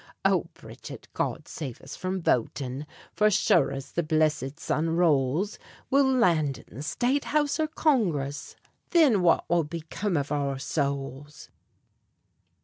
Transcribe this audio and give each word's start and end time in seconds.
Oh, 0.25 0.47
Bridget, 0.55 1.07
God 1.13 1.47
save 1.47 1.79
us 1.79 1.95
from 1.95 2.23
votin'! 2.23 2.87
For 3.13 3.29
sure 3.29 3.71
as 3.71 3.91
the 3.91 4.01
blissed 4.01 4.59
sun 4.59 4.89
rolls, 4.95 5.59
We'll 5.91 6.11
land 6.11 6.57
in 6.57 6.77
the 6.77 6.81
State 6.81 7.25
House 7.25 7.59
or 7.59 7.67
Congress, 7.67 8.55
Thin 8.89 9.21
what 9.21 9.47
will 9.47 9.63
become 9.63 10.17
of 10.17 10.31
our 10.31 10.57
sowls? 10.57 11.51